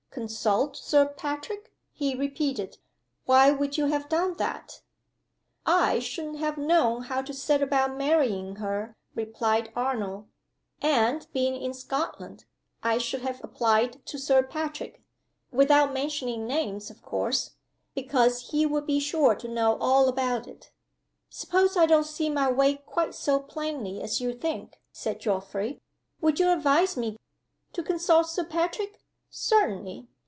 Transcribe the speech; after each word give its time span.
"Consult 0.13 0.75
Sir 0.75 1.05
Patrick?" 1.07 1.71
he 1.93 2.15
repeated. 2.15 2.77
"Why 3.23 3.49
would 3.49 3.77
you 3.77 3.85
have 3.85 4.09
done 4.09 4.33
that?" 4.35 4.81
"I 5.65 5.99
shouldn't 5.99 6.39
have 6.39 6.57
known 6.57 7.03
how 7.03 7.21
to 7.21 7.33
set 7.33 7.61
about 7.61 7.95
marrying 7.95 8.57
her," 8.57 8.97
replied 9.15 9.71
Arnold. 9.73 10.27
"And 10.81 11.25
being 11.31 11.55
in 11.55 11.73
Scotland 11.73 12.43
I 12.83 12.97
should 12.97 13.21
have 13.21 13.41
applied 13.41 14.05
to 14.07 14.19
Sir 14.19 14.43
Patrick 14.43 15.01
(without 15.49 15.93
mentioning 15.93 16.45
names, 16.45 16.89
of 16.89 17.01
course), 17.01 17.51
because 17.95 18.49
he 18.51 18.65
would 18.65 18.85
be 18.85 18.99
sure 18.99 19.33
to 19.35 19.47
know 19.47 19.77
all 19.79 20.09
about 20.09 20.45
it." 20.45 20.73
"Suppose 21.29 21.77
I 21.77 21.85
don't 21.85 22.03
see 22.03 22.29
my 22.29 22.51
way 22.51 22.75
quite 22.75 23.15
so 23.15 23.39
plainly 23.39 24.01
as 24.03 24.19
you 24.19 24.33
think," 24.33 24.77
said 24.91 25.21
Geoffrey. 25.21 25.79
"Would 26.19 26.37
you 26.37 26.51
advise 26.51 26.97
me" 26.97 27.15
"To 27.71 27.81
consult 27.81 28.27
Sir 28.27 28.43
Patrick? 28.43 28.97
Certainly! 29.33 30.09